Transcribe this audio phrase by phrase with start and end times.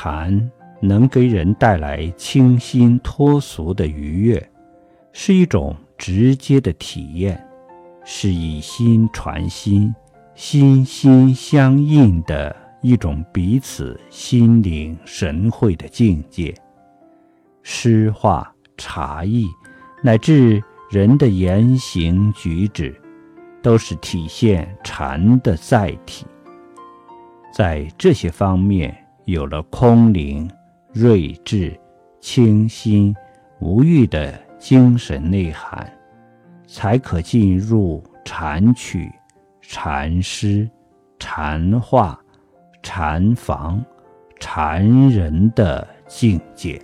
[0.00, 0.48] 禅
[0.80, 4.50] 能给人带来清新脱俗的愉悦，
[5.12, 7.44] 是一种直接的体验，
[8.04, 9.92] 是以心传心、
[10.36, 16.54] 心心相印的一种彼此心领神会的境界。
[17.64, 19.48] 诗画、茶艺，
[20.00, 22.94] 乃至人的言行举止，
[23.60, 26.24] 都是体现禅的载体。
[27.52, 28.96] 在这些方面
[29.28, 30.50] 有了空灵、
[30.94, 31.78] 睿智、
[32.18, 33.14] 清新、
[33.60, 35.86] 无欲的精神内涵，
[36.66, 39.12] 才可进入禅曲、
[39.60, 40.66] 禅诗、
[41.18, 42.18] 禅画、
[42.82, 43.84] 禅房、
[44.40, 46.80] 禅人的境界。